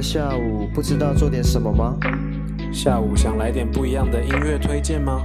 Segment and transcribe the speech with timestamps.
[0.00, 1.94] 的下午，不知道做点什么吗？
[2.72, 5.20] 下午想来点不一样的音乐推荐吗？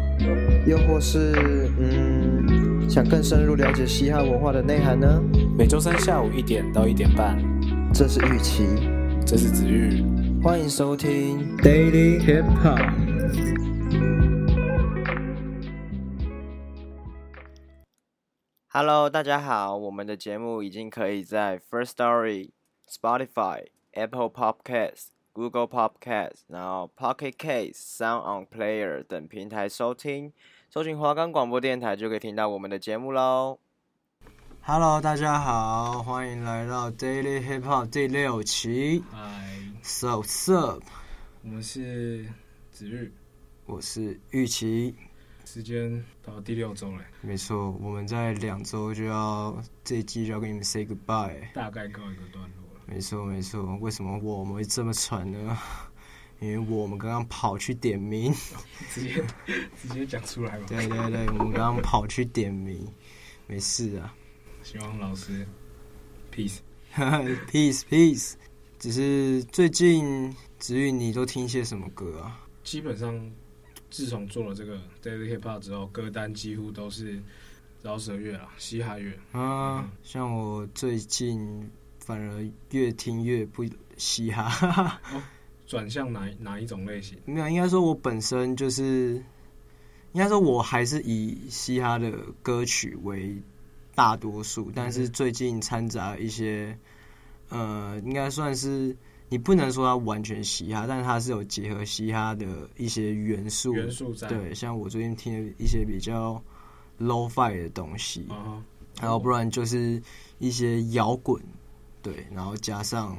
[0.68, 5.08] 又或是，嗯，想更深入了解嘻哈文化的内涵呢？
[5.58, 7.42] 每周三下午一点到一点半，
[7.94, 8.66] 这是玉琪，
[9.26, 10.04] 这是子玉，
[10.44, 12.92] 欢迎收听 Daily Hip Hop。
[18.68, 22.50] Hello，大家好，我们的节目已经可以在 First Story、
[22.86, 23.75] Spotify。
[23.96, 30.34] Apple Podcast、Google Podcast，然后 Pocket Cast、Sound On Player 等平台收听，
[30.70, 33.58] 搜寻华冈广播电台就可以听到我们的节目喽。
[34.62, 39.02] Hello，大家好，欢迎来到 Daily Hip Hop 第六期。
[39.12, 40.22] Hi，So
[40.54, 40.84] up？
[41.44, 42.26] 我们是
[42.72, 43.14] 子玉，
[43.66, 44.94] 我是玉琪。
[45.46, 47.02] 时间到第六周了。
[47.22, 52.65] 没错，我们在两周就要这一季就要跟你们 say goodbye，大概告一个段落。
[52.88, 55.58] 没错没错，为什么我们会这么蠢呢？
[56.42, 58.34] 因为我们刚刚跑去点名，
[58.94, 59.24] 直接
[59.82, 60.66] 直接讲出来嘛。
[60.68, 62.86] 对对对，我们刚刚跑去点名，
[63.48, 64.14] 没事啊。
[64.62, 65.48] 希望老师
[66.34, 66.60] ，peace，peace
[67.50, 68.34] peace, peace。
[68.78, 72.46] 只是最近子玉你都听些什么歌啊？
[72.64, 73.32] 基本上，
[73.90, 77.20] 自从做了这个 Daily Hip Hop 之后，歌单几乎都是
[77.82, 79.80] 饶舌乐啊，嘻哈乐啊。
[79.80, 81.72] 嗯、像我最近。
[82.06, 83.66] 反而越听越不
[83.98, 85.02] 嘻哈，
[85.66, 87.18] 转、哦、向哪哪一种类型？
[87.26, 89.16] 没有，应该说我本身就是，
[90.12, 92.12] 应该说我还是以嘻哈的
[92.44, 93.36] 歌曲为
[93.96, 96.78] 大多数，但是最近掺杂一些，
[97.50, 98.96] 呃，应该算是
[99.30, 103.74] 你不能说它完全嘻哈，但是它是有结合嘻哈的一些元素。
[103.74, 104.28] 元素在。
[104.28, 106.40] 对，像我最近听的一些比较
[107.00, 108.64] low-fi 的东西，啊、
[109.02, 110.00] 然后不然就是
[110.38, 111.42] 一些摇滚。
[112.06, 113.18] 对，然后加上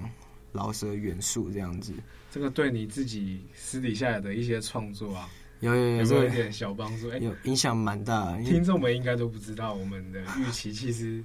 [0.52, 1.92] 饶舌元素这样子，
[2.30, 7.08] 这个对你自己私底下的一些创作啊，有有有，有没有一点小帮助？
[7.14, 8.36] 有影响蛮大。
[8.44, 11.20] 听众们应该都不知道，我们的玉琪其实，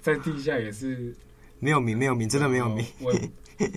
[0.00, 1.14] 在地下也是
[1.60, 2.84] 没有名，没有名，真的没有名。
[2.98, 3.14] 我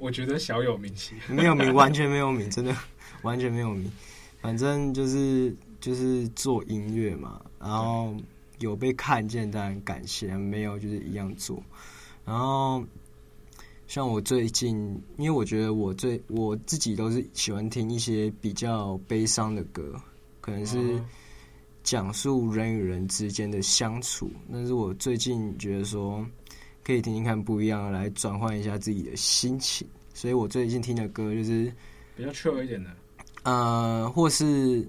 [0.02, 2.76] 我觉得小有名气， 没有名，完全没有名，真的
[3.22, 3.92] 完全没有名。
[4.42, 8.16] 反正就是就是做音乐嘛，然后
[8.58, 11.64] 有被看见，当然感谢；没有就是一样做，
[12.26, 12.84] 然后。
[13.94, 14.76] 像我最近，
[15.18, 19.94] 因为我觉得我最我自己都是喜欢听一些比较悲伤的歌，
[20.42, 21.00] 可能是
[21.84, 24.32] 讲述人与人之间的相处。
[24.52, 26.26] 但是我最近觉得说，
[26.84, 29.88] 可以听听看不一样的，来转换一下自己的心情。
[30.12, 31.72] 所以我最近听的歌就是
[32.18, 32.90] 比较 chill 一点的，
[33.44, 34.84] 呃，或是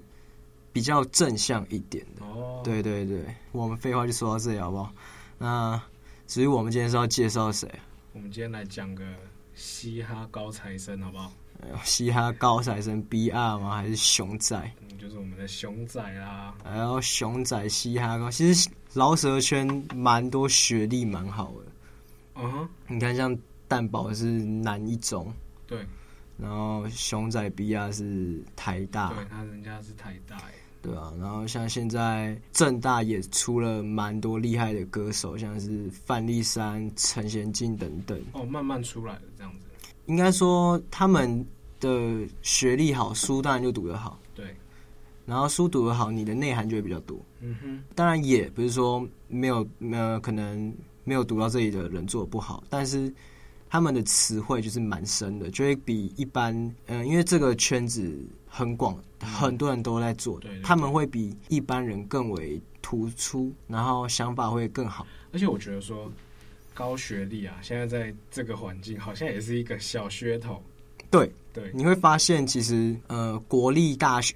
[0.73, 2.25] 比较正向一点的。
[2.25, 4.91] 哦，对对对，我们废话就说到这里好不好？
[5.37, 5.79] 那
[6.25, 7.69] 至于我们今天是要介绍谁？
[8.15, 9.03] 我们今天来讲个
[9.55, 11.33] 嘻哈高材生，好不好？
[11.83, 13.75] 嘻哈高材生 BR 吗？
[13.75, 14.55] 还是熊仔？
[14.79, 16.55] 嗯，就是我们的熊仔啦。
[16.63, 21.65] 然后熊仔嘻哈高，其实饶舌圈蛮多学历蛮好的。
[22.35, 23.37] 嗯哼，你看像
[23.67, 25.31] 蛋堡是南一中，
[25.67, 25.85] 对。
[26.37, 30.37] 然后熊仔 BR 是台大，对，他人家是台大。
[30.85, 38.19] 对啊，然后像现在正大也出了蛮多厉害的歌手，像是范丽山、陈贤静等等。
[38.33, 39.59] 哦，慢慢出来的这样子。
[40.05, 41.45] 应该说他们
[41.79, 44.19] 的学历好，书当然就读得好。
[44.35, 44.45] 对。
[45.25, 47.19] 然后书读得好，你的内涵就会比较多。
[47.41, 47.83] 嗯哼。
[47.95, 50.71] 当然也不是说没有呃，可能
[51.03, 53.11] 没有读到这里的人做的不好，但是
[53.75, 56.55] 他们的词汇就是蛮深的，就会比一般
[56.85, 58.97] 嗯、呃，因为这个圈子很广。
[59.19, 65.05] 很多人都在做，他们会比一般人更为突出，然后想法会更好。
[65.33, 66.09] 而且我觉得说，
[66.73, 70.63] 高学历啊，现在在这个环境好像也是一个小噱头。
[71.11, 74.35] 对对，你会发现其实呃，国立大学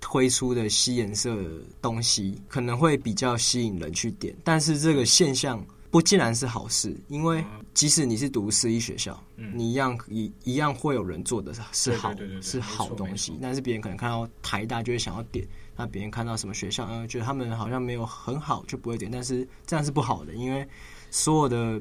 [0.00, 1.44] 推出的吸颜色的
[1.80, 5.64] 东西可能会比较吸引人去点，但是这个现象。
[5.92, 7.44] 不尽然是好事，因为
[7.74, 11.60] 即使你是读私立学校，嗯、你一样一一样会有人做的是
[11.94, 13.38] 好，是好东西。
[13.42, 15.46] 但是别人可能看到台大就会想要点，
[15.76, 19.10] 那别人看到什么学校，嗯，觉得他们好像没有很好，就不会点。
[19.10, 20.66] 但是这样是不好的，因为
[21.10, 21.78] 所有的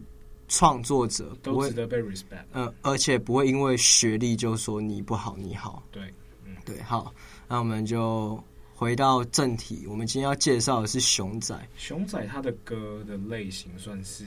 [0.50, 2.44] 创作者不会都值得被 respect。
[2.52, 5.82] 呃，而且不会因为学历就说你不好，你好。
[5.90, 6.14] 对，
[6.46, 7.14] 嗯，对，好，
[7.48, 8.38] 那我们就
[8.82, 9.86] 回到正题。
[9.88, 11.56] 我们今天要介绍的是熊仔。
[11.78, 14.26] 熊仔他的歌的类型算是，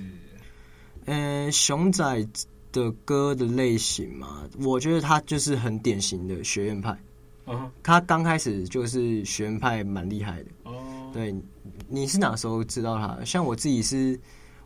[1.07, 2.25] 嗯、呃，熊仔
[2.71, 6.91] 的歌的类型嘛，我觉得他就是很典型的学院派。
[6.91, 6.99] 啊、
[7.47, 7.69] uh-huh.
[7.83, 10.51] 他刚开始就是学院派，蛮厉害的。
[10.63, 10.73] 哦、
[11.11, 11.35] uh-huh.，对，
[11.89, 13.25] 你是哪时候知道他？
[13.25, 14.17] 像我自己是。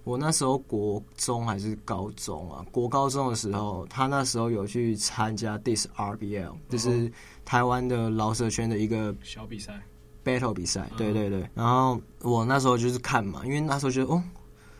[0.09, 2.65] 我那时候国中还是高中啊？
[2.73, 7.13] 国高中的时候，他那时候有去参加 This RBL，就是
[7.45, 9.79] 台湾的饶舌圈的一个小比赛
[10.25, 10.91] ，battle 比赛。
[10.97, 11.47] 对对对。
[11.55, 14.23] 然后我那时候就是看嘛，因为那时候觉得哦，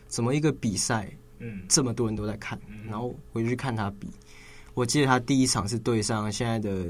[0.07, 4.09] 怎么一个比赛，嗯，这么多人都在看，然后回去看他比。
[4.73, 6.87] 我记得他第一场是对上现在的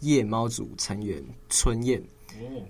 [0.00, 2.02] 夜猫组成员春燕，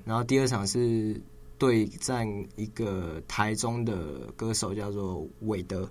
[0.05, 1.19] 然后第二场是。
[1.61, 2.27] 对战
[2.57, 3.95] 一个台中的
[4.35, 5.87] 歌手叫做韦德，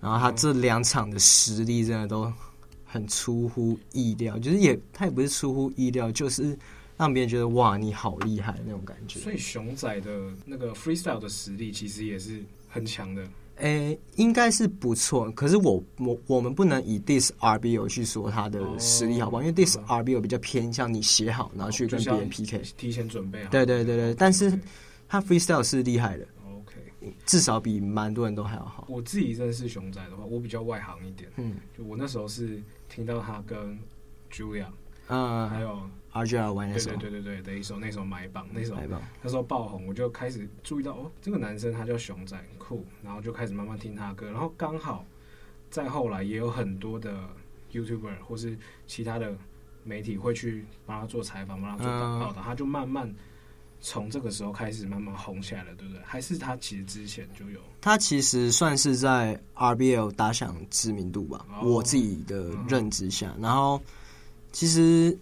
[0.00, 2.30] 然后他这两场的实力真的都
[2.84, 6.58] 很出乎意料，就是也他也不是出乎意料，就是
[6.96, 9.20] 让别人觉得哇，你好厉害那种感觉。
[9.20, 13.22] 所以熊仔的那个 freestyle 的实力其实也是很强的。
[13.58, 19.42] 诶，应该是不错，可是我我我们不能以 This RBO 去说他的实力好不好？
[19.42, 23.50] 因为 This RBO 比较偏向你写好，然后去跟别人 PK，提前准备好。
[23.50, 24.58] 对对对对，但是。
[25.10, 26.76] 他 freestyle 是厉害的，OK，
[27.24, 28.84] 至少比蛮多人都还要好。
[28.90, 33.78] 我自己认识熊仔的话，我比较外行一点，嗯，就我那时候是听到他跟
[34.30, 34.66] Julia，
[35.08, 35.80] 嗯，还有
[36.96, 38.74] 对对对对的一首那首买榜那首，
[39.22, 45.04] 那时候爆红，我就开始注意到哦，这个男生他叫熊仔，酷，然后就开始慢慢听他的歌，然后刚好
[45.70, 47.28] 再后来也有很多的
[47.72, 48.56] YouTuber 或是
[48.86, 49.36] 其他的
[49.84, 51.86] 媒体会去帮他做采访，帮他做
[52.20, 53.14] 报道，他就慢慢。
[53.80, 56.02] 从这个时候开始慢慢红起来了，对不对？
[56.02, 57.60] 还是他其实之前就有？
[57.80, 63.32] 他其实算是在 RBL 打响知名度吧，哦、我自己的认知下。
[63.36, 63.80] 嗯、然后，
[64.50, 65.16] 其实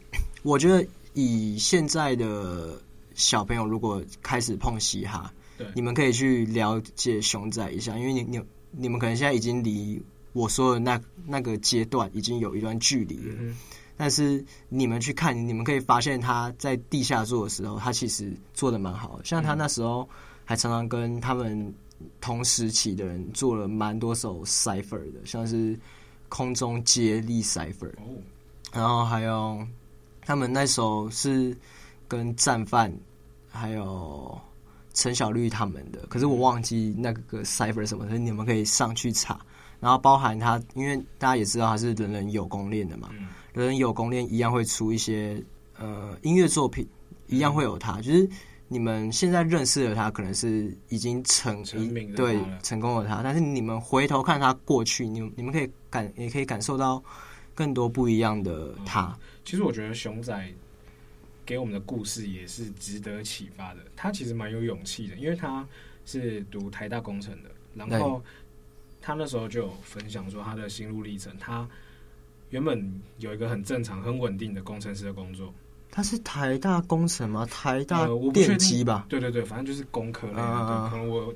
[0.46, 2.80] 我觉得以现在的
[3.14, 8.40] 小朋友，如果开始碰嘻哈，对，你们可以去了解熊仔一下，因为你你
[8.70, 10.00] 你们可能现在已经离
[10.34, 13.34] 我说的那那个阶段已经有一段距离了。
[13.40, 13.56] 嗯
[13.98, 19.24] 但是你们去看，你们可以发现他在地下做的时候，他其实做的蛮好的。
[19.24, 20.06] 像他那时候
[20.44, 21.74] 还常常跟他们
[22.20, 25.74] 同时期的人做了蛮多首 cipher 的，像是
[26.28, 27.90] 空中接力 cipher，
[28.70, 29.66] 然后还有
[30.26, 31.56] 他们那首是
[32.08, 32.92] 跟战犯
[33.48, 34.38] 还有
[34.92, 39.40] 陈小绿他们的，可是我忘记那个 cipher 什么，所以你们可以上去查。
[39.78, 43.10] 然后包含他，因为大家也知道他是人人有功练的嘛。
[43.52, 45.42] 人人有功练一样会出一些
[45.78, 46.86] 呃音乐作品，
[47.28, 48.00] 一样会有他。
[48.00, 48.28] 就是
[48.68, 51.62] 你们现在认识的他，可能是已经成
[52.16, 57.00] 对成功的他，但是你们回头看他过去，你你们可以感也可以感受到
[57.54, 59.04] 更多不一样的他。
[59.04, 60.52] 嗯，其实我觉得熊仔
[61.46, 63.80] 给我们的故事也是值得启发的。
[63.96, 65.66] 他其实蛮有勇气的，因为他
[66.04, 68.22] 是读台大工程的，然后
[69.00, 71.66] 他那时候就有分享说他的心路历程，他。
[72.50, 75.52] 原本有一个很正常、很稳定的工程师的工作。
[75.90, 77.44] 他是台大工程吗？
[77.50, 79.06] 台大电机吧、呃？
[79.08, 80.42] 对对对，反正就是工科类的。
[80.42, 81.34] 啊、可能我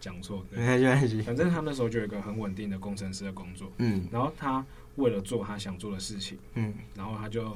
[0.00, 0.44] 讲错。
[0.50, 1.22] 没关系。
[1.22, 3.70] 反正他那时候就有一个很稳定的工程师的工作。
[3.78, 4.04] 嗯。
[4.10, 4.66] 然后他
[4.96, 7.52] 为了做他想做的事情，嗯，然后他就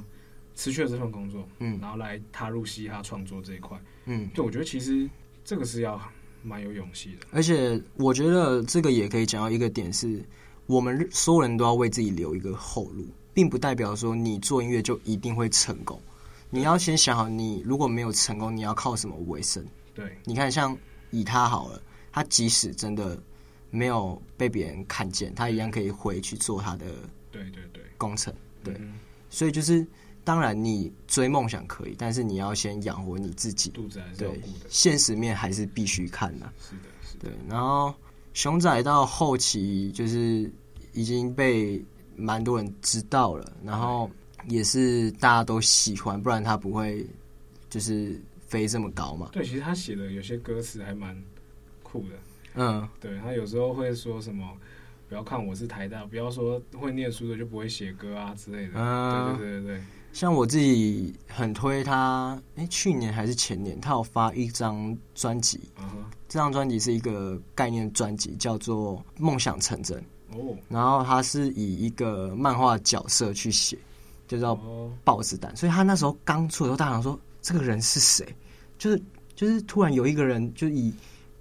[0.55, 5.09] 辞去了这份工作，嗯，然后来踏入嘻哈创作这一块，嗯，对，我觉得其实
[5.45, 6.01] 这个是要
[6.43, 7.27] 蛮有勇气的。
[7.31, 10.25] 而且我觉得这个也可以讲到一个点是。
[10.69, 16.03] 我们所有人都要为自己留一个后路，并不代表说你做音乐就一定会成功。
[16.51, 19.65] 你要先想好，你如果没有成功，你要靠什么为生？
[19.95, 20.77] 对，你看，像
[21.13, 23.17] 以他好了，他即使真的
[23.77, 26.87] 没有被别人看见，他一样可以回去做他的
[27.31, 28.33] 对对对工程。
[28.65, 28.75] 对，
[29.31, 29.87] 所以就是
[30.25, 33.71] 当然你追梦想可以，但是你要先养活你自己。
[33.71, 34.43] 肚子还是要顾的。
[34.43, 36.53] 对，现实面还是必须看的。
[36.59, 37.29] 是的，是的。
[37.29, 37.95] 对，然后。
[38.37, 40.53] 熊仔到后期就是
[40.93, 41.83] 已经被
[42.17, 44.11] 蛮多人知道了，然后
[44.47, 47.07] 也是大家都喜欢，不然他不会
[47.71, 49.31] 就是飞这么高嘛。
[49.33, 51.17] 对，其实他写的有些歌词还蛮
[51.83, 52.17] 酷的。
[52.57, 54.45] 嗯，对，他有时候会说什么
[55.09, 58.73] “不要看我是台大”，不要说会念书的就不会写歌啊之类的。
[58.75, 59.83] 嗯，对对对对。
[60.13, 65.61] 像我自己很推他，哎、欸，去年还是前年，他有发一张专辑。
[65.77, 65.83] Uh.
[66.27, 69.99] 这张专辑是一个概念专辑，叫做《梦想成真》。
[70.33, 70.57] 哦、oh.。
[70.71, 73.77] 然后他是以一个漫画角色去写，
[74.27, 74.59] 就叫
[75.05, 75.51] 豹子胆。
[75.51, 75.61] Oh.
[75.61, 78.27] 所以他那时候刚出的时候，大家想说这个人是谁？
[78.79, 79.03] 就是
[79.35, 80.95] 就是突然有一个人就以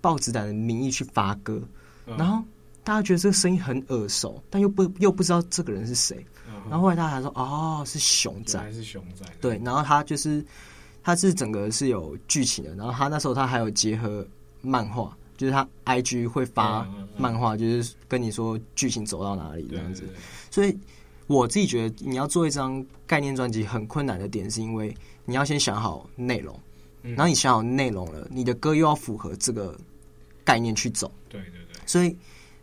[0.05, 1.59] 豹子胆的名义去发歌
[2.05, 2.15] ，uh.
[2.15, 2.43] 然后
[2.83, 6.15] 大家觉得这个声音很耳熟，但又不又不知道这个人是谁。
[6.17, 6.69] Uh-huh.
[6.69, 10.45] 然后后来他还说：“哦，是熊仔，还是熊仔。”对，然后他就是
[11.01, 12.75] 他是整个是有剧情的。
[12.75, 14.23] 然后他那时候他还有结合
[14.61, 20.03] 漫画，就是他 IG 会发漫画，就是跟你说剧情走到哪里这样子。
[20.51, 20.77] 所以
[21.25, 24.95] 我自己觉得，你要做一张概念专辑很困难的点，是因为
[25.25, 26.55] 你要先想好内容，
[27.01, 29.75] 然后你想好内容了，你的歌又要符合这个
[30.45, 31.11] 概念去走。
[31.27, 31.81] 对对对。
[31.85, 32.15] 所以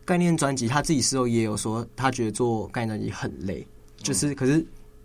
[0.04, 3.66] 概念专辑他自己事后也有说，他觉得做概念专辑很累。
[3.98, 4.64] 就是，可是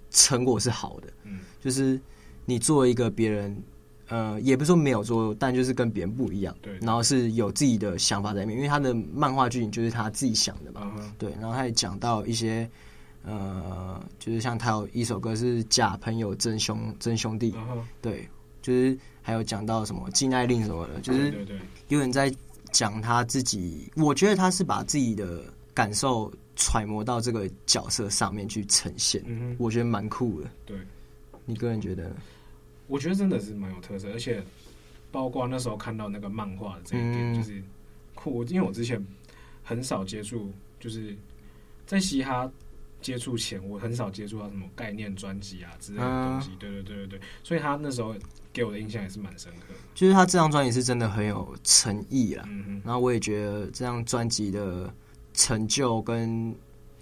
[0.10, 1.08] 成果是好的。
[1.24, 2.00] 嗯，就是
[2.46, 3.64] 你做一个别人，
[4.08, 6.56] 呃，也不是说没有做，但就是跟别人不一样。
[6.62, 6.78] 对。
[6.82, 10.94] 然后是有自己的想法在里面，因为他的漫画剧情就是他自己想的嘛。
[11.18, 11.32] 对。
[11.34, 12.68] 然后他也讲到一些，
[13.24, 17.54] 呃，就是像他有一首歌是假朋友真兄真兄弟。
[18.02, 18.28] 对。
[18.60, 21.48] 就是还有讲到什么禁爱令什么的，就是
[21.88, 22.34] 有人在
[22.72, 23.92] 讲他自己。
[23.96, 25.44] 我觉得他是把自己的
[25.74, 26.32] 感受。
[26.60, 30.50] 揣摩到这个角色上面去呈现，嗯，我觉得蛮酷的。
[30.66, 30.76] 对，
[31.46, 32.12] 你个人觉得？
[32.88, 34.44] 我觉得真的是蛮有特色，而且
[35.12, 37.64] 包括那时候看到那个漫画的这一点，就是
[38.16, 38.44] 酷。
[38.46, 39.00] 因为我之前
[39.64, 41.16] 很少接触，就是
[41.86, 42.52] 在嘻哈
[43.12, 46.50] 接触前，我很少接触到什么概念专辑啊之类的东西。
[46.60, 48.14] 对对对对对，所以他那时候
[48.52, 49.80] 给我的印象也是蛮深刻的。
[49.96, 52.44] 就是他这张专辑是真的很有诚意啦。
[52.48, 54.94] 嗯，然后我也觉得这张专辑的。
[55.40, 56.52] 成就跟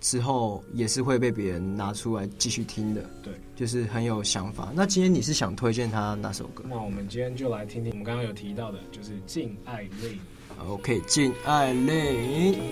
[0.02, 4.74] 之后也是会被别人拿出来继续听的，对，就是很有想法。
[4.76, 6.66] 那今天你是想推荐他哪首歌？
[6.68, 10.20] 那我们今天就来听听我们刚刚有提到的，就是《敬爱令》。
[10.68, 11.96] OK，《敬爱令》，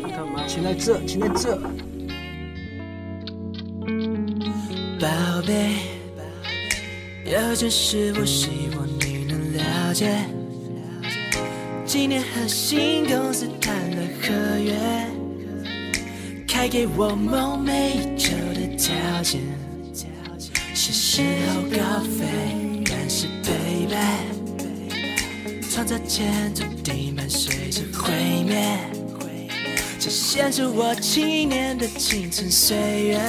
[0.10, 0.46] 干嘛？
[0.46, 1.58] 请在这，请在这。
[5.04, 5.10] 宝
[5.46, 5.80] 贝，
[7.26, 10.16] 有件事我希望你能了解。
[11.86, 14.74] 今年和新公司谈了合约。
[16.48, 19.42] 开给我梦寐以求的条件，
[20.74, 23.98] 是时候高飞，但是 baby，
[25.70, 28.14] 创造前途地板随着毁
[28.48, 28.80] 灭，
[30.00, 33.20] 呈现出我七年的青春岁月，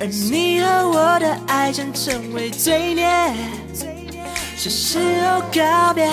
[0.00, 3.06] 而你和我的爱将成为罪孽，
[4.56, 6.08] 是时候告别。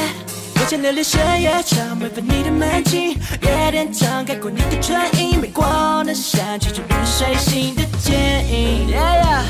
[0.60, 3.18] 我将流连深夜场，违反你的门禁。
[3.42, 8.90] 夜店敞开过你的唇印，没光的闪去，就如水星的剪影。
[8.92, 9.44] Yeah, yeah.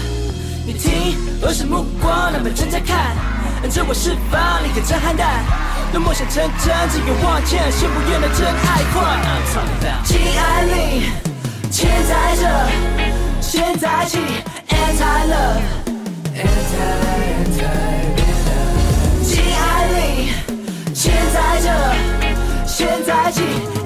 [0.68, 3.16] 你听，我是目光，那么正在看，
[3.72, 5.44] 着我释放一颗震撼弹。
[5.92, 9.18] 当梦想成真，只愿往前，先不愿的真爱换。
[10.04, 11.10] 禁爱令，
[11.72, 12.46] 现在这，
[13.50, 14.18] 现在起
[14.68, 16.84] ，Anti love，Anti
[17.32, 17.64] Anti。
[20.94, 21.66] 现在这，
[22.68, 23.42] 现在起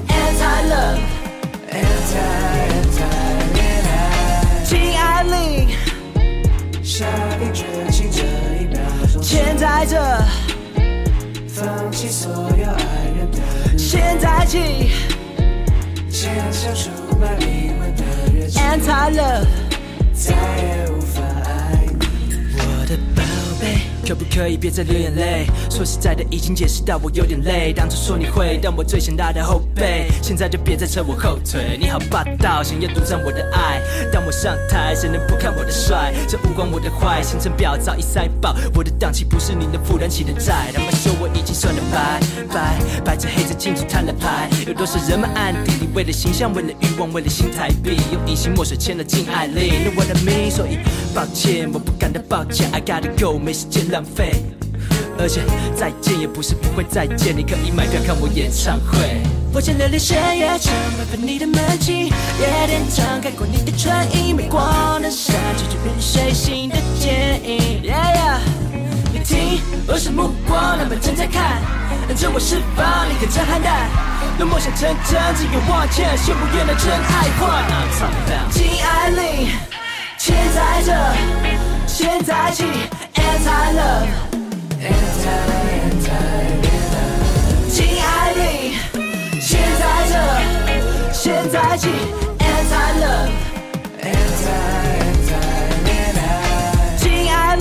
[0.08, 1.78] ，Anti love，Anti，Anti
[3.54, 5.70] 恋爱，禁爱令，
[6.82, 7.06] 下
[7.38, 8.18] 定决心这
[8.60, 8.80] 一秒
[9.12, 9.94] 钟，现在这，
[11.46, 12.82] 放弃所有爱
[13.16, 13.38] 人的，
[13.78, 14.90] 现在起，
[16.10, 17.94] 签下出卖灵魂
[18.56, 19.46] ，Anti love，
[20.12, 21.01] 再
[24.12, 25.46] 可不可以别再流眼泪？
[25.70, 27.72] 说实在的，已经解释到我有点累。
[27.72, 31.78] 当初说你会当我最强大的后背，现在就别再扯我后腿。
[31.80, 33.80] 你好霸道，想要独占我的爱。
[34.12, 36.12] 当我上台，谁能不看我的帅？
[36.28, 38.54] 这无关我的坏，行程表早已塞爆。
[38.74, 40.70] 我的档期不是你能负担起的债。
[40.74, 42.20] 他们说我已经算了白
[42.52, 44.50] 白，白纸黑字清楚摊了牌。
[44.66, 49.86] 有多少人们暗地里为了形象，为了欲望，为了新台币，用隐形墨水签了禁爱令。
[49.86, 50.80] No what I mean，所以
[51.14, 52.68] 抱歉，我不感到抱歉。
[52.72, 53.82] I gotta go，没时间。
[54.02, 54.32] 浪费，
[55.16, 55.42] 而且
[55.76, 59.22] 再见也不是不会再见，你可以买票看我演唱会。
[59.54, 67.82] 我将流连深夜场，违反你的门禁，夜店敞开过你的唇印，没光的闪去，就如水星的剪影。
[67.84, 68.38] Yeah yeah，
[69.12, 71.62] 你听，我是目光，那么正在看，
[72.16, 73.88] 着我释放你的震撼弹。
[74.36, 78.50] 若梦想成真，只愿往前，先不愿的真爱换。
[78.50, 79.48] 禁爱令，
[80.18, 80.92] 现在这，
[81.86, 82.64] 现在起。
[83.32, 84.06] 爱了，
[84.80, 84.84] 爱。
[87.70, 88.40] 亲爱的，
[89.40, 90.12] 现在这，
[91.12, 91.88] 现在起，
[92.38, 92.44] 爱
[93.00, 93.04] 了，
[94.02, 94.46] 爱爱爱。
[97.28, 97.56] 爱，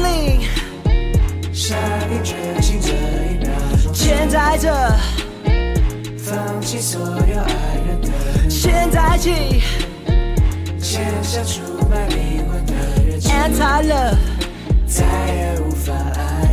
[1.53, 1.75] 下
[2.09, 3.49] 定决心这一秒，
[3.93, 4.57] 现在，
[6.17, 7.51] 放弃所有爱
[8.01, 8.03] 的，
[8.49, 9.61] 现在起，
[10.81, 12.73] 签下出卖灵魂的
[13.05, 13.31] 约定。
[13.31, 14.17] 爱了，
[15.83, 16.50] 再也无法爱。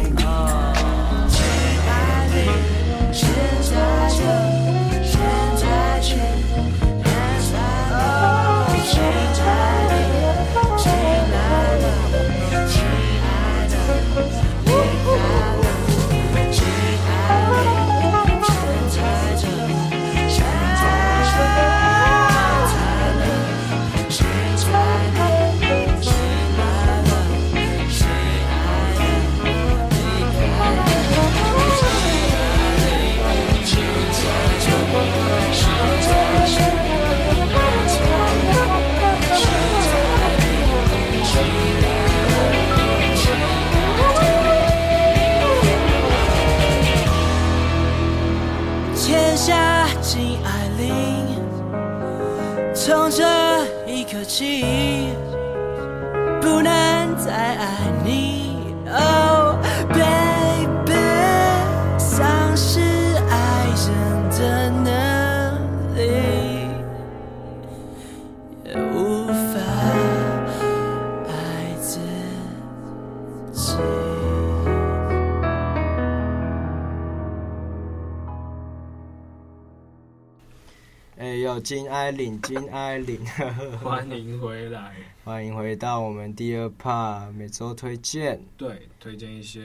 [81.49, 83.25] 哎呦，金艾玲，金艾玲，
[83.83, 88.39] 欢迎回来，欢迎回到我们第二 part 每周推荐。
[88.59, 89.63] 对，推荐一些，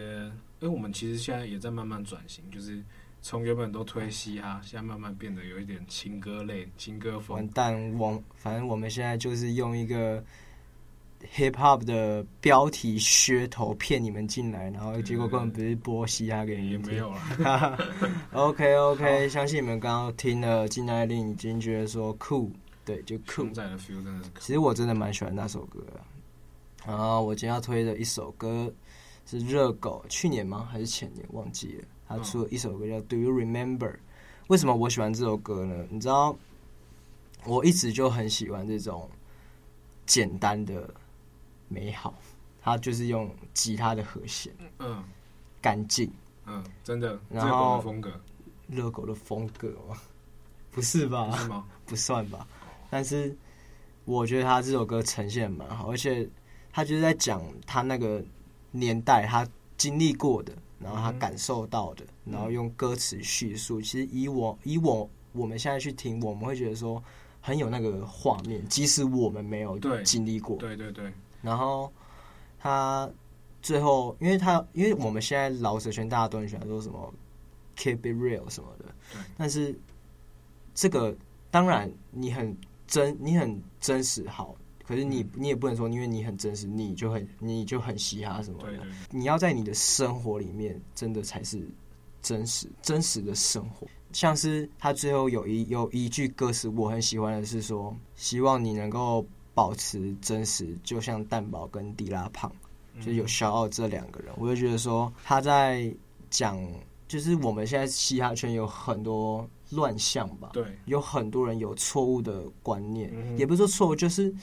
[0.62, 2.82] 因为我们其实现在也在慢慢转型，就是
[3.22, 7.36] 从原本都推嘻哈，现在慢慢变得有一点情歌类、情歌风。
[7.36, 10.24] 完蛋，我反正我们现在就是用一个。
[11.36, 16.94] Hip hop 的标题噱头骗你们进来，然后结果根本不是播嘻哈给你们听。
[16.94, 17.78] 也没有了。
[18.34, 22.52] OK OK，相信你们刚刚听了金爱令已经觉得说酷，
[22.84, 23.48] 对，就酷。
[23.50, 24.30] 在的 feel 真的是。
[24.40, 26.00] 其实我真的蛮喜欢那首歌的。
[26.86, 28.72] 然后我今天要推的一首歌
[29.26, 30.68] 是热狗，去年吗？
[30.70, 31.26] 还是前年？
[31.32, 31.86] 忘记了。
[32.08, 33.92] 他出了一首歌叫《Do You Remember》。
[34.48, 35.86] 为什么我喜欢这首歌呢？
[35.90, 36.36] 你知道，
[37.46, 39.10] 我一直就很喜欢这种
[40.06, 40.94] 简单的。
[41.74, 42.14] 美好，
[42.62, 45.04] 他就是用吉他的和弦，嗯，
[45.60, 46.12] 干净，
[46.46, 48.12] 嗯，真的，然后风格，
[48.68, 49.98] 热狗的风格吗？
[50.72, 51.26] 不是吧？
[51.32, 51.66] 不是吗？
[51.86, 52.48] 不算吧。
[52.90, 53.36] 但是
[54.06, 56.30] 我觉得他这首歌呈现蛮好，而且
[56.72, 58.24] 他就是在讲他那个
[58.72, 63.82] 年代他经历过的，然后他感受到的，嗯、然后用歌词叙述。
[63.82, 67.04] 其实以我以我我们现在去听，我们会觉得说
[67.42, 71.12] 很有那个画面，即使我们没有经历过，对对对。
[71.44, 71.92] 然后
[72.58, 73.08] 他
[73.62, 77.14] 最后，因为他因为我们现在老舌圈大家都很喜欢说什么
[77.78, 78.86] “keep it real” 什么的，
[79.38, 79.78] 但是
[80.74, 81.16] 这个
[81.52, 84.56] 当然你很真，你很真实好，
[84.88, 88.88] 可是你你也不能说因为你很真实，你就很你就很嘻哈什么的。
[89.12, 91.62] 你要在你的生活里面，真的才是
[92.22, 93.86] 真实真实的生活。
[94.14, 99.26] 像是他最后有一有一句歌词我很喜欢的是说，希望你能够。
[99.54, 102.52] 保持真实，就像蛋堡跟迪拉胖，
[103.06, 105.94] 就有 shout out 这两个人，我就觉得说他在
[106.30, 106.60] 讲，
[107.08, 114.34] 就是我们现在嘻哈圈有很多乱象吧，对，有很多人有错误的观念，嗯、也不是说错误，就是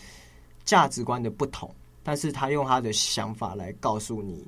[0.64, 4.46] 价值观的不同，但是他用他的想法来告诉你，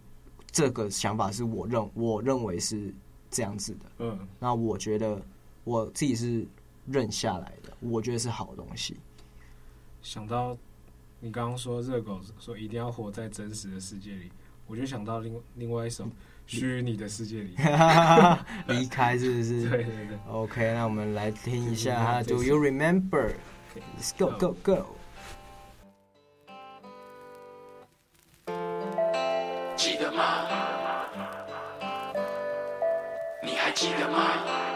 [0.50, 2.94] 这个想法是我认我认为是
[3.30, 5.20] 这样子的，嗯，那我觉得
[5.64, 6.46] 我自己是
[6.86, 8.96] 认下来的，我觉得是好东西。
[10.02, 10.56] 想到
[11.20, 14.30] 你刚刚说热狗说一定要活在真实的世界里，
[14.66, 16.08] 我就想到另另外一首
[16.46, 17.54] 虚拟的世界里
[18.66, 19.68] 离开是不是？
[19.70, 20.18] 对对对。
[20.28, 24.86] OK，那我们来听一下哈，Do you remember？Let's go go go。
[29.76, 30.46] 记得吗？
[33.42, 34.71] 你还记得吗？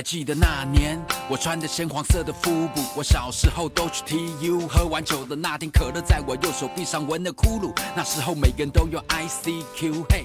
[0.00, 2.80] 还记得那年，我穿着鲜黄色的复古。
[2.96, 7.78] 我小时候都去 TU，喝完酒的那天，可乐在我右手臂上纹了窟窿。
[7.94, 10.24] 那时候每个人都有 ICQ，嘿，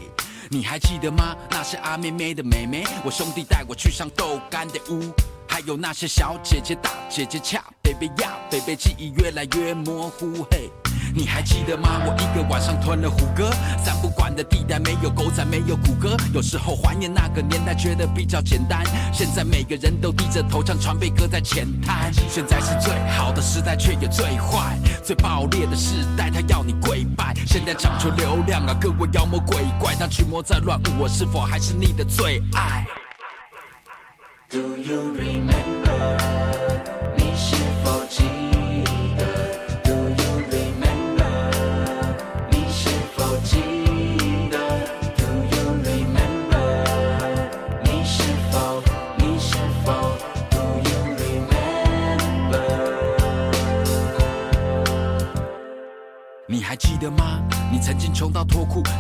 [0.50, 1.36] 你还记得吗？
[1.52, 5.12] 那些阿妹妹的妹妹，我兄弟带我去上豆干的屋，
[5.46, 10.72] 还有那些小姐姐、大姐姐恰，baby 呀，baby 记忆越来越模糊，嘿。
[11.14, 12.02] 你还记得吗？
[12.06, 13.50] 我一个晚上吞了虎哥，
[13.84, 16.16] 三不管的地带没有狗仔，没有谷歌。
[16.34, 18.84] 有时候怀念那个年代，觉得比较简单。
[19.14, 22.12] 现在每个人都低着头，唱船被搁在浅滩。
[22.14, 26.30] 现在是最好的时代，却也最坏、最爆裂的时代。
[26.30, 27.34] 他要你跪拜。
[27.46, 29.96] 现在讲求流量啊，各位妖魔鬼怪。
[29.96, 32.86] 当群魔在乱舞，我是否还是你的最爱
[34.50, 36.35] ？Do you remember?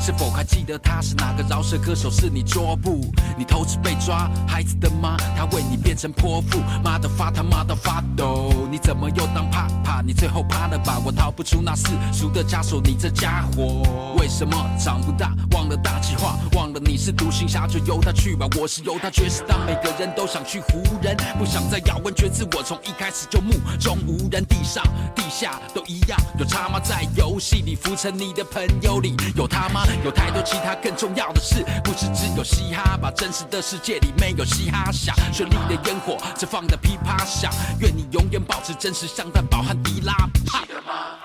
[0.06, 2.12] 是否还记得他是哪个饶舌歌手？
[2.12, 3.12] 是你桌布？
[3.36, 10.04] 你偷吃被抓，孩子的妈，他为你变成泼妇，妈的发他妈的发抖，你怎么又当怕怕？
[10.04, 11.02] 你最后怕了吧？
[11.04, 13.82] 我逃不出那世俗的枷锁，你这家伙
[14.16, 15.34] 为什么长不大？
[15.54, 18.46] 忘了大计划，忘了你是独行侠，就由他去吧。
[18.62, 22.48] 我是犹他，绝世，当每个人都想去湖人，不想再咬文嚼字。
[22.56, 24.84] 我从一开始就目中无人，地上
[25.16, 26.80] 地下都一样，有他妈？
[26.80, 27.56] 在游戏。
[27.66, 29.84] 里浮沉，你的朋友里有他妈？
[30.04, 32.98] 有太多其他更重要的事，不是只有嘻哈。
[33.02, 37.52] 把真实的世界里没有嘻哈响，绚丽的烟火只放的噼啪响。
[37.80, 40.14] 愿你永远保持真实，像蛋堡和迪拉。
[40.34, 41.18] 记得吗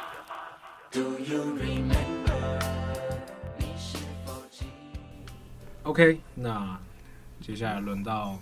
[0.90, 2.60] ？Do you remember？
[3.58, 4.64] 你是否记
[5.82, 6.78] ？OK，那
[7.40, 8.38] 接下来轮到。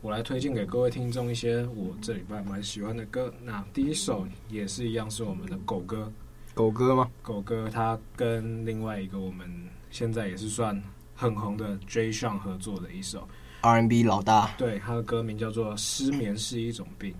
[0.00, 3.32] 我来推荐给各位听众一些我这礼拜蛮喜欢的歌。
[3.44, 6.10] 那第一首也是一样，是我们的狗哥。
[6.54, 7.10] 狗哥吗？
[7.22, 9.48] 狗哥他跟另外一个我们
[9.90, 10.80] 现在也是算
[11.14, 13.28] 很红的 Jay Sean 合作的一首
[13.60, 14.50] R&B 老大。
[14.58, 17.12] 对，他的歌名叫做《失眠是一种病》。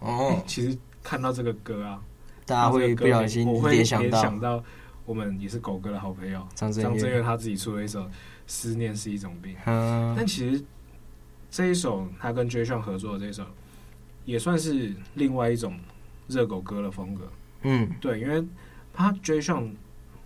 [0.00, 2.02] 哦、欸，其实看到这个歌啊，
[2.46, 4.62] 大家会不小心联想到，想到
[5.04, 8.02] 我们也是狗哥的好朋友张震岳，他自己出了一首
[8.46, 9.54] 《思念是一种病》。
[9.66, 10.64] 嗯，但其实。
[11.52, 13.44] 这一首他跟 Jay Sean 合作的这一首，
[14.24, 15.76] 也算是另外一种
[16.28, 17.28] 热狗歌的风格。
[17.62, 18.40] 嗯，对，因为
[19.00, 19.70] 他 Jay Sean，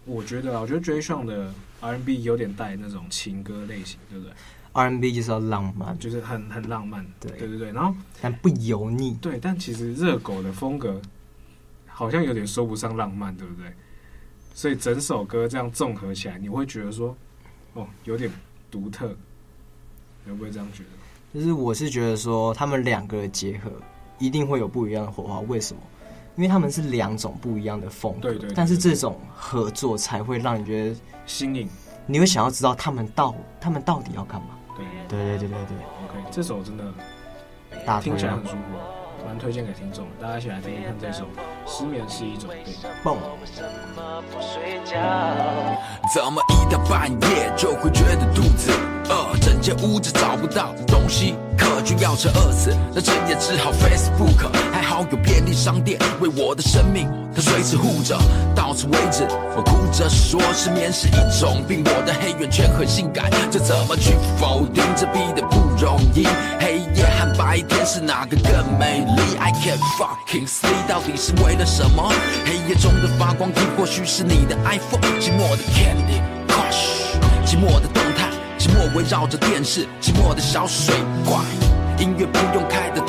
[0.05, 4.33] 我觉得啊，我觉得 Jay Sean 的 R&B 有点带那种情歌类型，对不对
[4.73, 7.07] ？R&B 就是要浪漫，就是很很浪漫。
[7.21, 9.17] 对对对对，然后但不油腻。
[9.21, 11.01] 对，但其实热狗的风格
[11.87, 13.73] 好像有点说不上浪漫，对不对？
[14.53, 17.17] 所以整首歌这样综合起来，你会觉得说，
[17.75, 18.31] 哦，有点
[18.71, 19.17] 独特，
[20.25, 20.91] 你会不会这样觉得？
[21.33, 23.71] 就是我是觉得说，他们两个的结合
[24.19, 25.41] 一定会有不一样的火花。
[25.41, 25.83] 为什么？
[26.37, 31.69] 因为他们是两种不一样的风格，对对但是这种合作才会让你觉得新颖，
[32.07, 34.49] 你会想要知道他们到他们到底要干嘛。
[34.77, 35.77] 对对对对对对。
[36.09, 36.85] OK，这首真的
[37.87, 38.59] 大听起来很舒服。
[39.27, 41.25] 蛮推荐给听众，大家一起来听听看这首
[41.67, 42.75] 《失眠是一种病》。
[43.03, 43.17] 蹦。
[46.15, 48.71] 怎么一到半夜就会觉得肚子
[49.09, 49.35] 饿？
[49.41, 52.77] 整间屋子找不到东西，可就要吃饿死。
[52.95, 55.17] 那整夜只好 Facebook，还好有
[55.55, 58.19] 商店为我的生命，它随时护着。
[58.55, 61.83] 到此为止，我哭着说失眠是一种病。
[61.85, 64.83] 我的黑眼圈很性感，这怎么去否定？
[64.97, 66.27] 这逼的不容易。
[66.59, 72.13] 黑夜和白天是哪个更美丽？I can't fucking sleep，到底是为了什么？
[72.45, 75.01] 黑夜中的发光，体或许是你的 iPhone。
[75.21, 77.15] 寂寞的 Candy Crush，
[77.45, 81.39] 寂寞的动态，寂寞围绕着电视，寂寞的小水怪。
[81.99, 83.01] 音乐不用开的，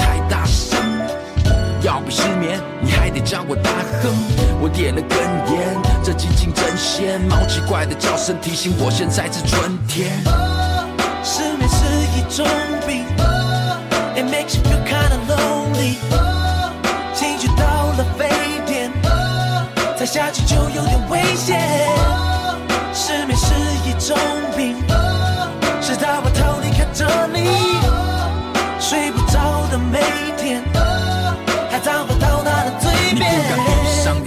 [1.86, 3.70] 要不失眠，你还得叫我大
[4.02, 4.12] 哼。
[4.60, 5.20] 我点了根
[5.54, 10.12] 烟，这寂静真鲜，猫奇怪的叫声提醒我现在是春天。
[10.26, 10.90] 哦
[11.24, 11.86] 失眠是
[12.18, 12.44] 一种
[12.88, 13.78] 病哦
[14.16, 15.98] ，It makes you feel kinda lonely。
[16.10, 16.74] 哦
[17.14, 18.30] 情绪到了沸
[18.66, 21.62] 点，哦再下去就有点危险。
[22.00, 22.58] 哦
[22.94, 23.54] 失眠是
[23.88, 24.18] 一种
[24.58, 24.76] 病，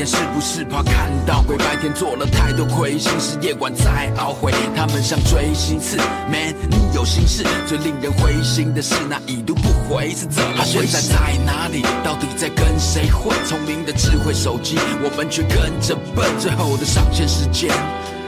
[0.09, 1.55] 是不是怕看到鬼？
[1.59, 4.51] 白天做了太多亏心事，夜晚再懊悔。
[4.75, 7.45] 他们像锥心刺，Man，你有心事。
[7.67, 10.57] 最令人灰心的是那已读不回是怎么回事？
[10.57, 11.83] 他现在在哪里？
[12.03, 13.37] 到底在跟谁混？
[13.45, 16.25] 聪明的智慧手机，我们却跟着笨。
[16.41, 17.69] 最后的上线时间，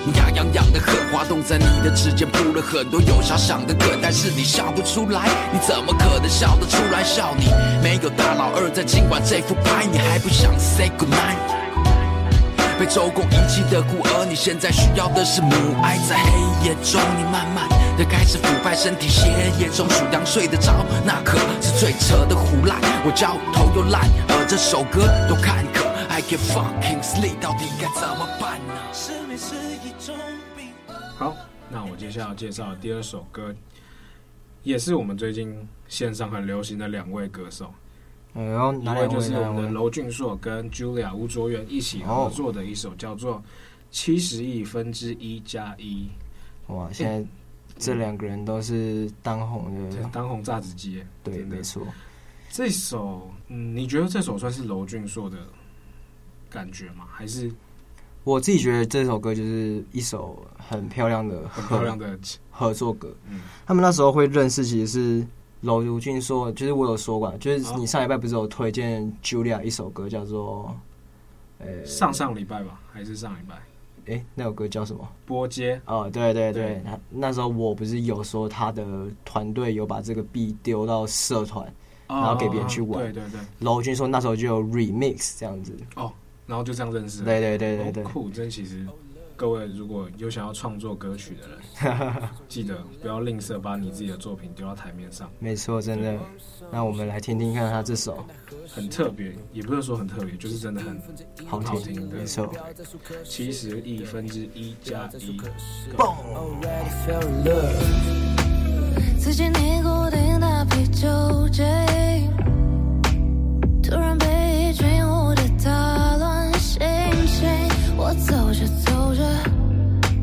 [0.05, 7.03] 你痒痒的很，滑动在你的指尖，铺了很多有遐想的梗，但是你笑不出来，你怎么可能笑得出来？
[7.03, 7.47] 笑你
[7.83, 11.60] 没有大老二在今晚这副牌，你还不想 say good night？
[12.81, 15.51] 被周公遗弃的孤儿，你现在需要的是母
[15.83, 15.99] 爱。
[16.09, 19.29] 在黑夜中，你慢慢的开始腐败，身体血
[19.61, 20.73] 液中数羊睡得着，
[21.05, 22.81] 那可是最扯的唬烂。
[23.05, 25.85] 我焦头又烂，而这首歌都坎坷。
[26.09, 28.73] I can't fucking sleep，到底该怎么办呢？
[28.95, 30.16] 失眠是一种
[30.57, 30.69] 病。
[31.19, 31.37] 好，
[31.69, 33.55] 那我接下来要介绍的第二首歌，
[34.62, 37.75] 也是我们最近线上很流行的两位歌手。
[38.35, 43.38] 嗯，然后一位就是我们的娄俊硕跟 Julia 吴卓源一起合作的一首叫做
[43.90, 46.09] 《七十亿分之一加一》。
[46.73, 47.29] 哇，现在
[47.77, 51.03] 这两个人都是当红的，当红炸子鸡。
[51.25, 51.83] 对，没错。
[52.51, 55.37] 这首，嗯，你觉得这首算是娄俊硕的
[56.49, 57.07] 感觉吗？
[57.11, 57.51] 还是
[58.23, 62.16] 我自己觉得这首歌就是一首很漂亮的、很漂亮的
[62.49, 63.12] 合作歌。
[63.29, 65.27] 嗯，他们那时候会认识，其实是。
[65.62, 70.75] 娄峻硕，就是我有说过，就是你上礼拜不是有推荐 Julia 一首歌，叫做
[71.59, 73.55] 呃、欸、上上礼拜吧，还是上礼拜？
[74.07, 75.07] 哎、欸，那首歌叫什么？
[75.27, 75.79] 波街。
[75.85, 78.85] 哦，对对对，那那时候我不是有说他的
[79.25, 81.66] 团队有把这个 beat 丢到社团，
[82.09, 82.99] 哦，然后给别人去玩。
[83.03, 83.40] 对对对。
[83.59, 85.77] 娄峻硕那时候就有 remix 这样子。
[85.96, 86.11] 哦，
[86.46, 87.23] 然后就这样认识。
[87.23, 88.03] 对对对对对。
[88.03, 88.87] 酷，真其实
[89.40, 92.12] 各位如果有想要创作歌曲的人，
[92.46, 95.31] 记得不要吝啬把你自己的作品丢到台面上。
[95.38, 96.14] 没错，真的。
[96.70, 98.22] 那我们来听听看他这首，
[98.68, 101.00] 很特别，也不是说很特别，就是真的很
[101.46, 102.18] 好听，好听的。
[102.18, 102.53] 没错，
[103.24, 105.40] 七十亿分之一加一。
[109.18, 111.64] 自己尼古丁的啤酒节，
[113.83, 114.26] 突然被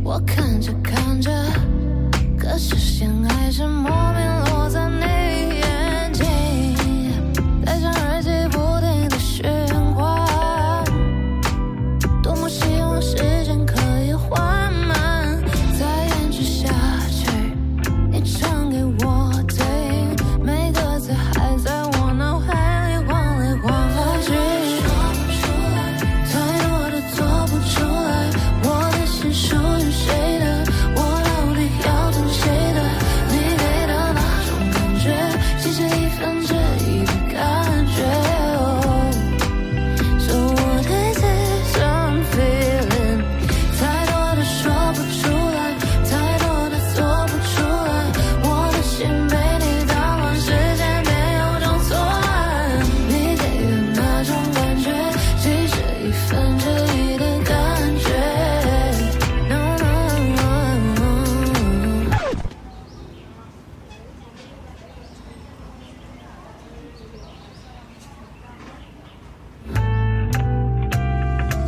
[0.08, 1.30] 我看着看着，
[2.40, 4.07] 可视线还是模糊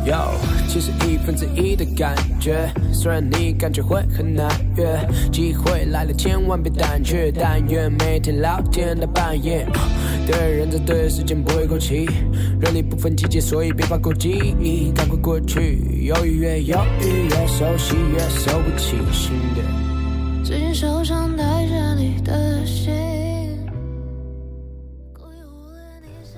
[0.06, 0.16] 有，
[0.66, 4.98] 其实一分之一的感觉，虽然你感觉会很难约，
[5.30, 9.66] 机会来了千万别胆怯，但愿每天聊天到半夜。
[10.26, 12.08] 对人在对的时间不会过期，
[12.60, 20.44] 热力不分季节，所以别怕孤寂，赶快过去，犹豫越犹豫越熟悉，越收不起心的。
[20.44, 23.09] 最近手上带着你的心。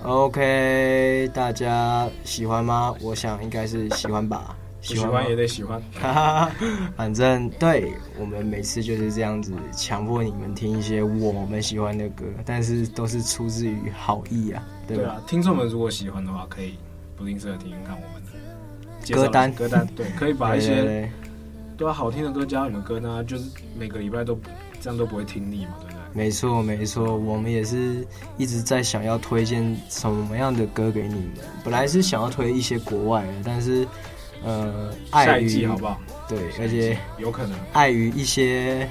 [0.04, 2.94] OK，大家喜欢吗？
[3.00, 4.56] 我想应该是喜欢吧。
[4.80, 5.80] 喜欢也得喜欢，
[6.96, 15.02] 反正对我们每次就是这样子强迫你们听一些我们喜欢的歌，但是都是出自于好意啊，对吧？
[15.04, 16.74] 对啊，听众们如果喜欢的话，可以
[17.16, 21.08] 不吝啬听听看我们的歌单，歌单对，可以把一些
[21.76, 23.44] 对，啊好听的歌加入你们歌单啊，就是
[23.78, 24.36] 每个礼拜都
[24.80, 25.91] 这样都不会听腻嘛，对？
[26.12, 33.86] 没错没错，我们也是一直在想要推荐什么样的歌给你们，本来是想要推一些国外的，但是。
[34.44, 36.00] 呃，碍于好不好？
[36.28, 38.90] 对，而且有可能碍于一些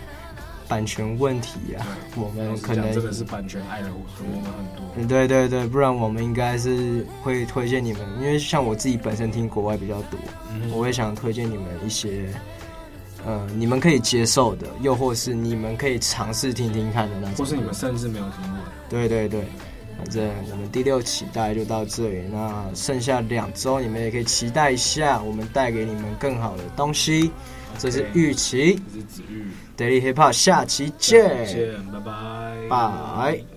[0.65, 5.10] 版权问题啊，我们可能真的是版权爱了我们很多。
[5.10, 10.17] 对对对，不然我们应该是会推荐你们，因为像我自己本身听国外比较多，
[10.53, 12.29] 嗯、我会想推荐你们一些，
[13.25, 18.71] 呃，你们可以接受的，又或是你们可以尝试听听看的那种，或是你们甚至没有听过的。
[18.89, 19.45] 对对对。
[19.97, 27.29] 反正我们第六期大概就到这里，那剩下两周你们也可以期待一下，我们带给你们更好的东西。
[27.77, 29.45] 这是玉琪，这是子玉
[29.77, 33.50] ，Daily Hip Hop，下期见，见，拜拜，拜。